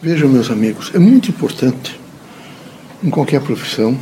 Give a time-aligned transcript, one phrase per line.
[0.00, 1.98] Vejam, meus amigos, é muito importante,
[3.02, 3.98] em qualquer profissão,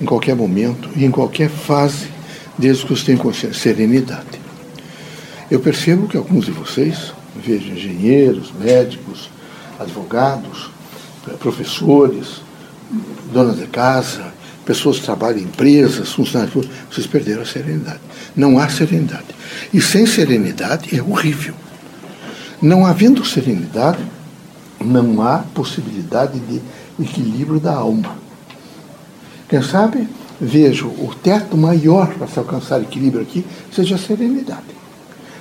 [0.00, 2.08] em qualquer momento e em qualquer fase,
[2.58, 4.40] desde que você tenha consciência, serenidade.
[5.48, 9.30] Eu percebo que alguns de vocês, vejo engenheiros, médicos,
[9.78, 10.68] advogados,
[11.38, 12.40] professores,
[13.32, 14.34] donas de casa,
[14.66, 18.00] pessoas que trabalham em empresas, funcionários, vocês perderam a serenidade.
[18.34, 19.26] Não há serenidade.
[19.72, 21.54] E sem serenidade é horrível.
[22.60, 24.17] Não havendo serenidade,
[24.80, 26.60] não há possibilidade de
[27.00, 28.16] equilíbrio da alma.
[29.48, 30.08] Quem sabe,
[30.40, 34.78] vejo o teto maior para se alcançar equilíbrio aqui seja a serenidade.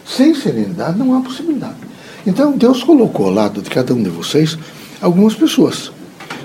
[0.06, 1.76] Sem serenidade não há possibilidade.
[2.26, 4.58] Então Deus colocou ao lado de cada um de vocês
[5.02, 5.92] algumas pessoas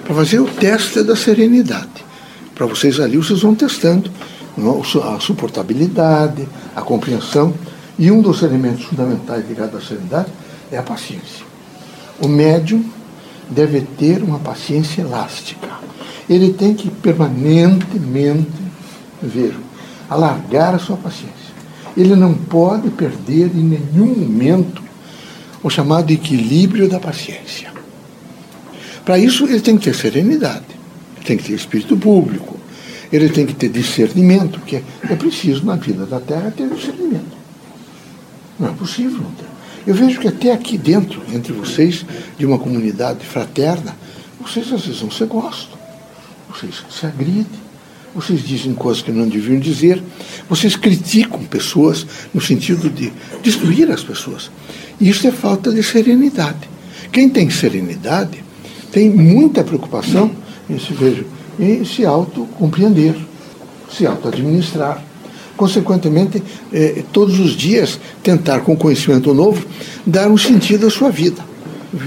[0.05, 2.05] para fazer o teste da serenidade.
[2.55, 4.11] Para vocês ali, vocês vão testando
[5.05, 7.55] a suportabilidade, a compreensão.
[7.98, 10.29] E um dos elementos fundamentais ligados à serenidade
[10.70, 11.52] é a paciência.
[12.23, 12.85] O médium
[13.51, 15.69] deve ter uma paciência elástica.
[16.31, 18.48] Ele tem que permanentemente
[19.20, 19.56] ver,
[20.09, 21.53] alargar a sua paciência.
[21.97, 24.83] Ele não pode perder em nenhum momento
[25.62, 27.73] o chamado equilíbrio da paciência.
[29.05, 30.65] Para isso, ele tem que ter serenidade,
[31.27, 32.56] tem que ter espírito público,
[33.12, 37.37] ele tem que ter discernimento, que é, é preciso na vida da Terra ter discernimento.
[38.59, 39.52] Não é possível não ter.
[39.86, 42.05] Eu vejo que até aqui dentro, entre vocês,
[42.38, 43.97] de uma comunidade fraterna,
[44.41, 45.78] vocês às vezes não se gostam,
[46.48, 47.47] vocês se agridem,
[48.14, 50.03] vocês dizem coisas que não deviam dizer,
[50.48, 54.50] vocês criticam pessoas no sentido de destruir as pessoas.
[55.00, 56.69] E isso é falta de serenidade.
[57.10, 58.44] Quem tem serenidade
[58.92, 60.30] tem muita preocupação
[60.69, 61.25] em se, veja,
[61.58, 63.16] em se auto-compreender,
[63.91, 65.03] se auto-administrar
[65.63, 69.65] consequentemente, eh, todos os dias tentar, com conhecimento novo,
[70.05, 71.41] dar um sentido à sua vida.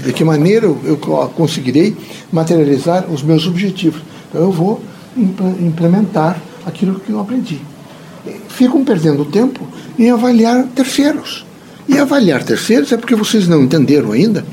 [0.04, 0.98] De que maneira eu,
[1.34, 1.96] conseguirei
[2.30, 4.02] materializar os meus objetivos.
[4.28, 4.82] Então, eu vou
[5.16, 7.58] implementar aquilo que eu aprendi.
[8.48, 9.66] Ficam perdendo tempo
[9.98, 11.46] em avaliar terceiros.
[11.88, 14.44] E avaliar terceiros é porque vocês não entenderam ainda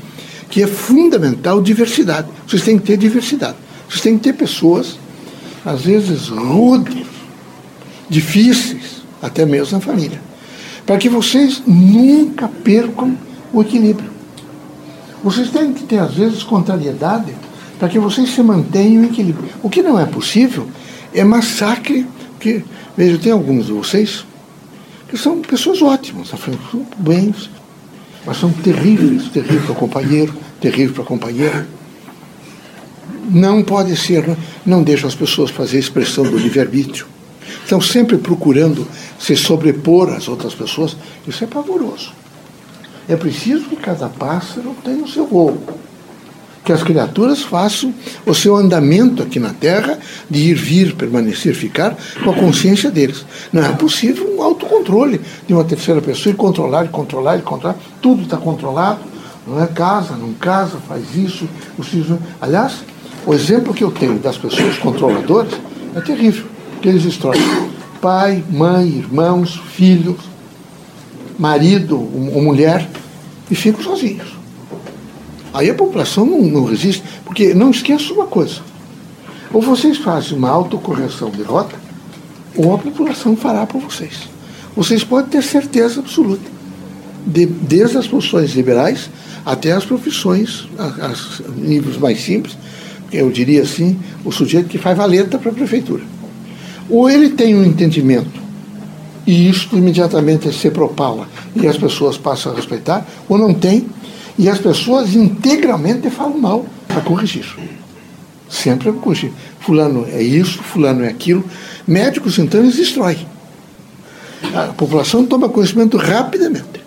[0.48, 2.28] que é fundamental diversidade.
[2.46, 3.56] Vocês têm que ter diversidade.
[3.86, 4.96] Vocês têm que ter pessoas,
[5.62, 7.14] às vezes, rudes,
[8.08, 8.93] difíceis,
[9.24, 10.20] até mesmo na família,
[10.84, 13.16] para que vocês nunca percam
[13.52, 14.10] o equilíbrio.
[15.22, 17.34] Vocês têm que ter, às vezes, contrariedade
[17.78, 19.48] para que vocês se mantenham em equilíbrio.
[19.62, 20.68] O que não é possível
[21.14, 22.06] é massacre,
[22.38, 22.62] que,
[22.94, 24.26] veja, tem alguns de vocês
[25.08, 26.38] que são pessoas ótimas, são
[26.98, 27.48] bens,
[28.26, 31.66] mas são terríveis, terríveis para o companheiro, terríveis para a companheira.
[33.30, 34.36] Não pode ser, não,
[34.66, 37.13] não deixam as pessoas fazer a expressão do livre-arbítrio.
[37.62, 38.86] Estão sempre procurando
[39.18, 40.96] se sobrepor às outras pessoas.
[41.26, 42.12] Isso é pavoroso.
[43.08, 45.58] É preciso que cada pássaro tenha o seu voo.
[46.64, 47.92] Que as criaturas façam
[48.24, 49.98] o seu andamento aqui na Terra,
[50.30, 53.26] de ir, vir, permanecer, ficar, com a consciência deles.
[53.52, 57.76] Não é possível um autocontrole de uma terceira pessoa e controlar, e controlar, e controlar.
[58.00, 59.00] Tudo está controlado.
[59.46, 61.46] Não é casa, não casa, faz isso,
[61.78, 62.18] isso.
[62.40, 62.82] Aliás,
[63.26, 65.52] o exemplo que eu tenho das pessoas controladoras
[65.94, 66.53] é terrível
[66.84, 67.40] que eles destroem
[67.98, 70.18] pai, mãe, irmãos, filhos,
[71.38, 72.86] marido ou mulher
[73.50, 74.36] e ficam sozinhos.
[75.54, 78.60] Aí a população não, não resiste, porque não esqueça uma coisa:
[79.50, 81.74] ou vocês fazem uma autocorreção de rota,
[82.54, 84.28] ou a população fará por vocês.
[84.76, 86.50] Vocês podem ter certeza absoluta,
[87.26, 89.08] de, desde as profissões liberais
[89.46, 92.58] até as profissões, as níveis mais simples,
[93.10, 96.13] eu diria assim, o sujeito que faz valeta para a prefeitura.
[96.88, 98.42] Ou ele tem um entendimento
[99.26, 103.86] e isto imediatamente se propala e as pessoas passam a respeitar, ou não tem,
[104.38, 107.46] e as pessoas integralmente falam mal para corrigir.
[108.48, 109.32] Sempre para corrigir.
[109.60, 111.44] Fulano é isso, fulano é aquilo.
[111.86, 113.26] Médicos, então, eles destroem.
[114.54, 116.82] A população toma conhecimento rapidamente.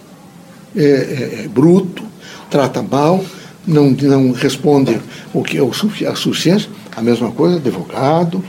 [0.75, 2.03] É, é, é bruto,
[2.51, 3.23] trata mal,
[3.65, 4.99] não, não responde
[5.33, 8.43] o que a suficiência, a mesma coisa, advogado,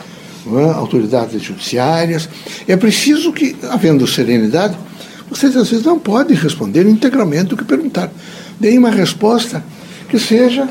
[0.46, 0.70] é?
[0.70, 2.28] autoridades judiciárias.
[2.66, 4.76] É preciso que, havendo serenidade,
[5.30, 8.10] vocês às vezes não podem responder integralmente o que perguntaram.
[8.58, 9.62] Deem uma resposta
[10.08, 10.68] que seja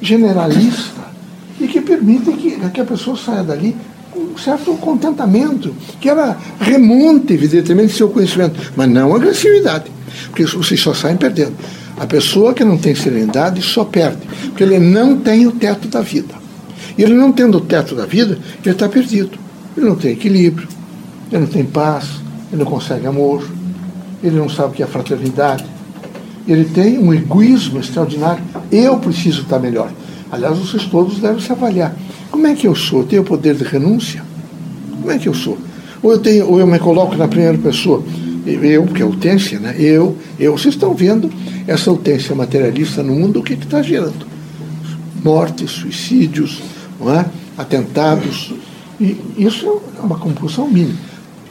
[0.00, 1.06] generalista
[1.60, 3.76] e que permita que, que a pessoa saia dali
[4.10, 9.90] com um certo contentamento, que ela remonte, evidentemente, seu conhecimento, mas não agressividade,
[10.26, 11.54] porque vocês só saem perdendo.
[11.98, 16.02] A pessoa que não tem serenidade só perde, porque ele não tem o teto da
[16.02, 16.45] vida.
[16.96, 19.38] E ele não tendo o teto da vida, ele está perdido.
[19.76, 20.68] Ele não tem equilíbrio,
[21.30, 22.08] ele não tem paz,
[22.50, 23.46] ele não consegue amor,
[24.22, 25.64] ele não sabe o que é fraternidade.
[26.48, 28.42] ele tem um egoísmo extraordinário.
[28.70, 29.90] Eu preciso estar melhor.
[30.30, 31.94] Aliás, vocês todos devem se avaliar.
[32.30, 33.04] Como é que eu sou?
[33.04, 34.22] Tenho o poder de renúncia?
[34.90, 35.58] Como é que eu sou?
[36.02, 38.02] Ou eu, tenho, ou eu me coloco na primeira pessoa?
[38.46, 39.74] Eu, porque é utência, né?
[39.78, 40.56] Eu, eu.
[40.56, 41.30] Vocês estão vendo
[41.66, 44.26] essa utência materialista no mundo, o que está gerando?
[45.24, 46.62] Mortes, suicídios,
[47.00, 47.26] é?
[47.56, 48.52] atentados.
[49.00, 50.98] E isso é uma compulsão mínima.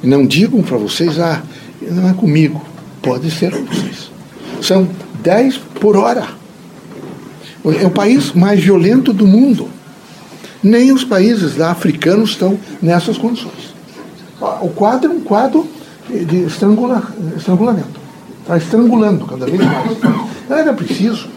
[0.03, 1.41] Não digam para vocês, ah,
[1.81, 2.63] não é comigo.
[3.01, 4.11] Pode ser com vocês.
[4.61, 4.87] São
[5.21, 6.27] 10 por hora.
[7.79, 9.69] É o país mais violento do mundo.
[10.63, 13.75] Nem os países africanos estão nessas condições.
[14.61, 15.67] O quadro é um quadro
[16.09, 17.03] de estrangula,
[17.35, 17.99] estrangulamento.
[18.41, 19.91] Está estrangulando cada vez mais.
[19.91, 21.27] Então era preciso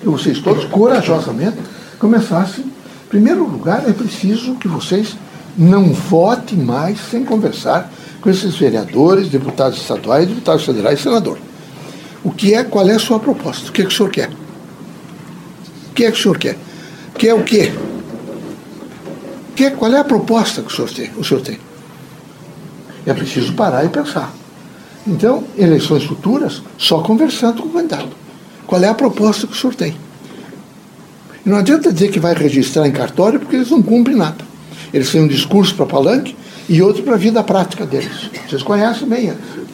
[0.00, 1.56] que vocês todos, corajosamente,
[1.98, 2.73] começassem.
[3.04, 5.16] Em primeiro lugar, é preciso que vocês
[5.56, 11.38] não votem mais sem conversar com esses vereadores, deputados estaduais, deputados federais e senador.
[12.24, 13.68] O que é, qual é a sua proposta?
[13.68, 14.30] O que, é que o senhor quer?
[15.90, 16.58] O que é que o senhor quer?
[17.16, 17.72] Quer o quê?
[19.54, 21.10] Quer, qual é a proposta que o senhor tem?
[21.16, 21.58] O senhor tem?
[23.06, 24.32] É preciso parar e pensar.
[25.06, 28.16] Então, eleições futuras, só conversando com o candidato.
[28.66, 29.94] Qual é a proposta que o senhor tem?
[31.44, 34.44] Não adianta dizer que vai registrar em cartório, porque eles não cumprem nada.
[34.92, 36.34] Eles têm um discurso para palanque
[36.68, 38.30] e outro para a vida prática deles.
[38.48, 39.64] Vocês conhecem bem eles.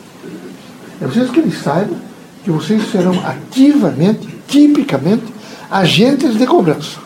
[1.00, 1.96] É preciso que eles saibam
[2.44, 5.24] que vocês serão ativamente, tipicamente,
[5.70, 6.98] agentes de cobrança.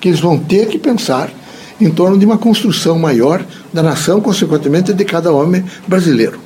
[0.00, 1.30] Que eles vão ter que pensar
[1.80, 6.38] em torno de uma construção maior da nação, consequentemente, de cada homem brasileiro.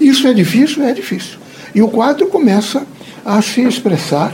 [0.00, 0.82] Isso é difícil?
[0.82, 1.38] É difícil.
[1.74, 2.84] E o quadro começa
[3.24, 4.32] a se expressar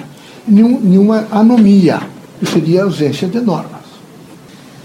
[0.49, 0.62] em,
[0.99, 2.00] uma anomia,
[2.38, 3.82] que seria ausência de normas.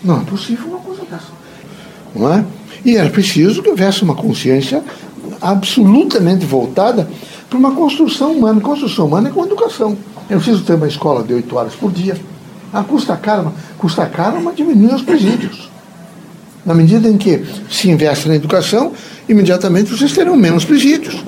[0.04, 1.32] Não é possível uma coisa dessa.
[2.16, 2.44] Não é?
[2.84, 4.84] E era preciso que houvesse uma consciência
[5.42, 7.08] absolutamente voltada
[7.50, 8.60] para uma construção humana.
[8.60, 9.98] Construção humana é com educação.
[10.30, 12.18] Eu preciso ter uma escola de oito horas por dia.
[12.74, 15.70] Ah, custa caro, custa caro, mas diminui os presídios.
[16.66, 18.94] Na medida em que se investe na educação,
[19.28, 21.24] imediatamente vocês terão menos presídios.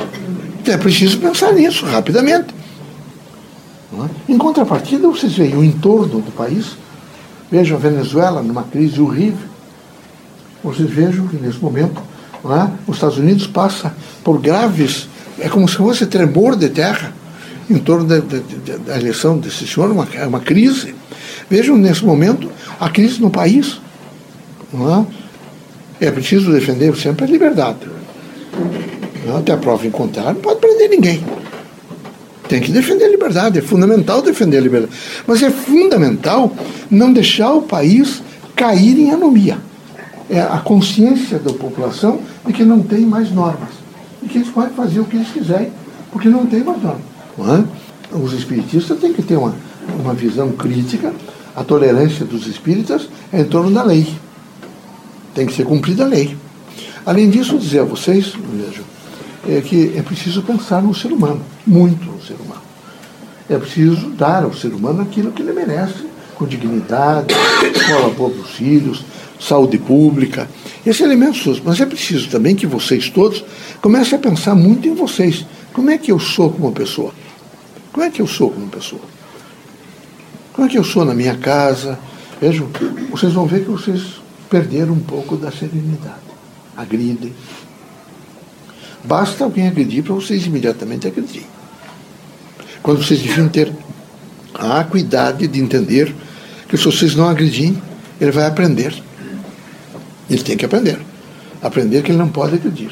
[0.61, 2.47] Então é preciso pensar nisso rapidamente.
[3.93, 4.33] É?
[4.33, 6.77] Em contrapartida, vocês veem o entorno do país.
[7.51, 9.47] Vejam a Venezuela numa crise horrível.
[10.63, 12.01] Vocês vejam que nesse momento
[12.45, 12.69] é?
[12.87, 13.93] os Estados Unidos passa
[14.23, 15.07] por graves,
[15.39, 17.13] é como se fosse tremor de terra
[17.69, 20.93] em torno da, da, da eleição desse senhor, uma, uma crise.
[21.49, 22.49] Vejam nesse momento
[22.79, 23.79] a crise no país.
[25.99, 26.07] É?
[26.07, 27.79] É preciso defender sempre a liberdade.
[29.37, 31.23] Até a prova em contrário, não pode prender ninguém.
[32.47, 34.93] Tem que defender a liberdade, é fundamental defender a liberdade.
[35.25, 36.51] Mas é fundamental
[36.89, 38.21] não deixar o país
[38.55, 39.57] cair em anomia.
[40.29, 43.69] É a consciência da população de que não tem mais normas.
[44.23, 45.71] E que eles podem fazer o que eles quiserem,
[46.11, 47.01] porque não tem mais normas.
[47.39, 48.15] É?
[48.15, 49.53] Os espiritistas têm que ter uma,
[49.99, 51.13] uma visão crítica.
[51.55, 54.07] A tolerância dos espíritas é em torno da lei.
[55.33, 56.35] Tem que ser cumprida a lei.
[57.05, 58.83] Além disso, dizer a vocês, vejam,
[59.47, 62.61] é que é preciso pensar no ser humano, muito no ser humano.
[63.49, 66.05] É preciso dar ao ser humano aquilo que ele merece,
[66.35, 67.33] com dignidade,
[67.75, 69.05] escola boa para os filhos,
[69.39, 70.49] saúde pública,
[70.85, 73.43] esses elementos Mas é preciso também que vocês todos
[73.81, 75.45] comecem a pensar muito em vocês.
[75.73, 77.11] Como é que eu sou como pessoa?
[77.91, 79.01] Como é que eu sou como pessoa?
[80.53, 81.97] Como é que eu sou na minha casa?
[82.39, 82.67] Vejam,
[83.09, 86.21] vocês vão ver que vocês perderam um pouco da serenidade.
[86.77, 87.33] Agridem.
[89.07, 91.47] Basta alguém agredir para vocês imediatamente agredirem.
[92.81, 93.71] Quando vocês deviam ter
[94.53, 96.13] a acuidade de entender
[96.67, 97.81] que se vocês não agredirem,
[98.19, 98.93] ele vai aprender.
[100.29, 100.99] Ele tem que aprender.
[101.61, 102.91] Aprender que ele não pode agredir.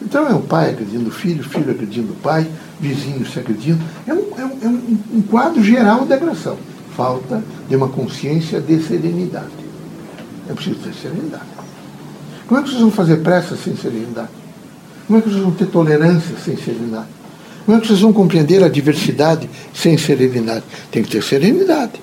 [0.00, 2.46] Então é o pai agredindo o filho, o filho agredindo o pai,
[2.80, 3.82] vizinho se agredindo.
[4.06, 4.68] É um, é um, é
[5.16, 6.56] um quadro geral de agressão.
[6.96, 9.50] Falta de uma consciência de serenidade.
[10.48, 11.44] É preciso ter serenidade.
[12.46, 14.30] Como é que vocês vão fazer pressa sem serenidade?
[15.10, 17.08] Como é que vocês vão ter tolerância sem serenidade?
[17.66, 20.62] Como é que vocês vão compreender a diversidade sem serenidade?
[20.88, 21.94] Tem que ter serenidade.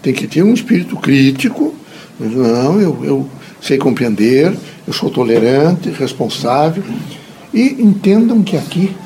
[0.00, 1.74] Tem que ter um espírito crítico.
[2.18, 3.28] Não, eu, eu
[3.60, 6.82] sei compreender, eu sou tolerante, responsável.
[7.52, 8.96] E entendam que aqui,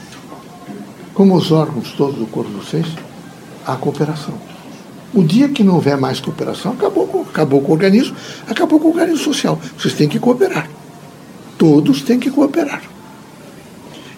[1.14, 2.86] como os órgãos todos do corpo de vocês,
[3.66, 4.34] há cooperação.
[5.12, 8.14] O dia que não houver mais cooperação, acabou acabou com o organismo,
[8.48, 9.60] acabou com o organismo social.
[9.76, 10.70] Vocês têm que cooperar.
[11.58, 12.82] Todos têm que cooperar.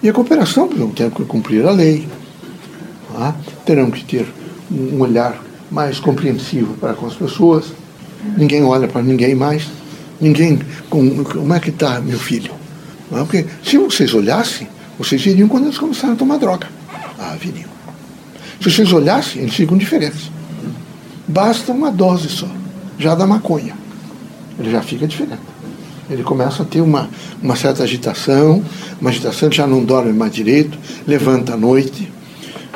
[0.02, 2.06] E a cooperação, por exemplo, tem que cumprir a lei,
[3.12, 3.34] tá?
[3.64, 4.26] terão que ter
[4.70, 7.66] um olhar mais compreensivo para com as pessoas.
[8.36, 9.66] Ninguém olha para ninguém mais.
[10.20, 10.60] Ninguém.
[10.88, 12.52] Com, como é que está, meu filho?
[13.08, 16.68] Porque se vocês olhassem, vocês viriam quando eles começaram a tomar droga.
[17.18, 17.68] Ah, viriam.
[18.60, 20.30] Se vocês olhassem, eles ficam diferentes.
[21.28, 22.48] Basta uma dose só,
[22.98, 23.74] já da maconha.
[24.58, 25.42] Ele já fica diferente.
[26.08, 27.10] Ele começa a ter uma,
[27.42, 28.62] uma certa agitação,
[29.00, 32.12] uma agitação que já não dorme mais direito, levanta à noite,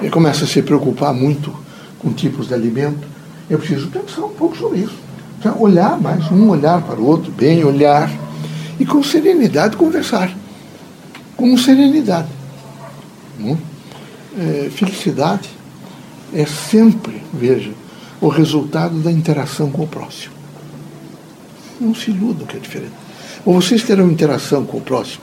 [0.00, 1.54] ele começa a se preocupar muito
[1.98, 3.06] com tipos de alimento.
[3.48, 4.96] Eu preciso pensar um pouco sobre isso.
[5.42, 8.10] Já olhar mais, um olhar para o outro, bem olhar,
[8.78, 10.34] e com serenidade conversar.
[11.36, 12.28] Com serenidade.
[13.38, 13.56] Hum?
[14.38, 15.48] É, felicidade
[16.32, 17.72] é sempre, veja,
[18.20, 20.34] o resultado da interação com o próximo.
[21.80, 22.92] Não se iludam que é diferente.
[23.44, 25.22] Ou vocês terão interação com o próximo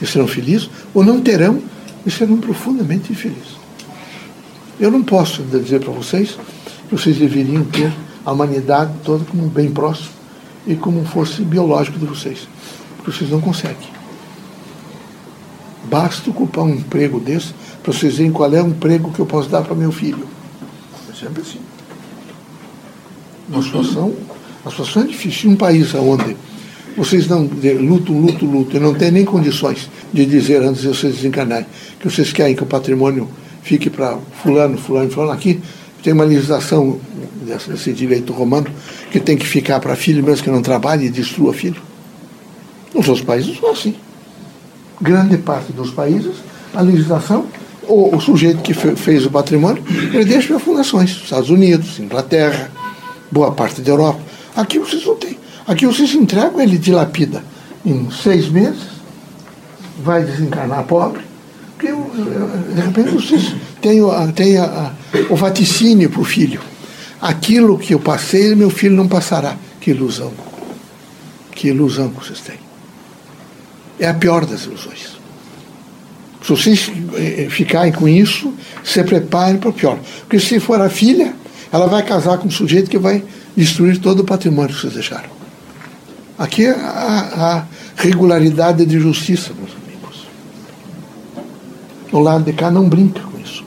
[0.00, 1.62] e serão felizes, ou não terão
[2.06, 3.58] e serão profundamente infelizes.
[4.78, 6.38] Eu não posso dizer para vocês
[6.88, 7.92] que vocês deveriam ter
[8.24, 10.10] a humanidade toda como um bem próximo
[10.66, 12.48] e como fosse biológico de vocês,
[12.96, 13.88] porque vocês não conseguem.
[15.84, 17.52] Basta ocupar um emprego desse
[17.82, 20.26] para vocês verem qual é o emprego que eu posso dar para meu filho.
[21.10, 21.60] É sempre assim.
[23.48, 24.14] Uma situação,
[24.64, 25.50] a situação é difícil.
[25.50, 26.36] Um país onde
[26.96, 31.16] vocês não lutam, lutam, lutam, e não tem nem condições de dizer antes de vocês
[31.16, 31.66] desencarnarem
[31.98, 33.28] que vocês querem que o patrimônio
[33.62, 35.32] fique para fulano, fulano, fulano.
[35.32, 35.60] Aqui
[36.02, 36.98] tem uma legislação
[37.66, 38.66] desse direito romano
[39.10, 41.80] que tem que ficar para filho mesmo que não trabalhe e destrua filho.
[42.94, 43.94] Nos outros países não é assim.
[45.00, 46.34] Grande parte dos países,
[46.74, 47.46] a legislação,
[47.88, 49.82] o, o sujeito que fez o patrimônio,
[50.12, 51.10] ele deixa para fundações.
[51.10, 52.70] Estados Unidos, Inglaterra,
[53.30, 54.20] boa parte da Europa.
[54.54, 55.29] Aqui vocês não têm.
[55.70, 57.44] Aqui vocês entregam, ele dilapida
[57.86, 58.88] em seis meses,
[60.02, 61.22] vai desencarnar pobre,
[61.78, 61.92] porque
[62.74, 64.00] de repente vocês têm,
[64.34, 64.92] têm a, a,
[65.32, 66.60] o vaticínio para o filho.
[67.22, 69.56] Aquilo que eu passei, meu filho não passará.
[69.80, 70.32] Que ilusão.
[71.52, 72.58] Que ilusão que vocês têm.
[74.00, 75.20] É a pior das ilusões.
[76.42, 80.00] Se vocês eh, ficarem com isso, se preparem para o pior.
[80.22, 81.32] Porque se for a filha,
[81.70, 83.22] ela vai casar com um sujeito que vai
[83.56, 85.39] destruir todo o patrimônio que vocês deixaram.
[86.40, 87.66] Aqui é a,
[87.96, 89.78] regularidade de justiça, meus
[92.12, 93.64] o lado de cá não brinca com isso.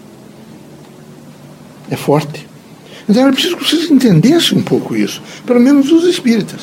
[1.89, 2.48] É forte.
[3.08, 6.62] Então era preciso que vocês entendessem um pouco isso, pelo menos os espíritas.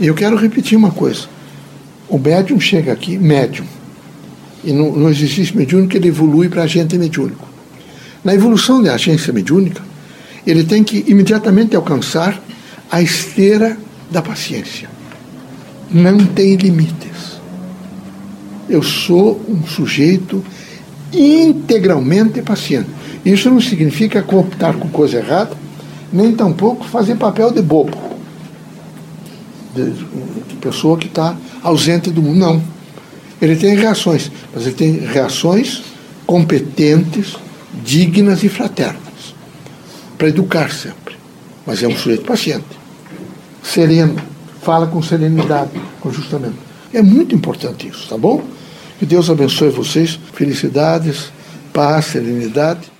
[0.00, 1.28] E eu quero repetir uma coisa.
[2.08, 3.66] O médium chega aqui, médium,
[4.64, 7.48] e no, no exercício mediúnico ele evolui para agente mediúnico.
[8.24, 9.82] Na evolução da agência mediúnica,
[10.46, 12.42] ele tem que imediatamente alcançar
[12.90, 13.76] a esteira
[14.10, 14.88] da paciência.
[15.90, 17.40] Não tem limites.
[18.68, 20.44] Eu sou um sujeito
[21.12, 22.88] integralmente paciente.
[23.24, 25.56] Isso não significa cooptar com coisa errada,
[26.12, 27.96] nem tampouco fazer papel de bobo,
[29.74, 32.38] de, pessoa que está ausente do mundo.
[32.38, 32.62] Não.
[33.40, 35.82] Ele tem reações, mas ele tem reações
[36.26, 37.36] competentes,
[37.82, 39.34] dignas e fraternas,
[40.16, 41.16] para educar sempre.
[41.66, 42.66] Mas é um sujeito paciente,
[43.62, 44.16] sereno,
[44.62, 46.58] fala com serenidade, com justamento.
[46.92, 48.42] É muito importante isso, tá bom?
[48.98, 50.18] Que Deus abençoe vocês.
[50.32, 51.32] Felicidades,
[51.72, 52.90] paz, serenidade.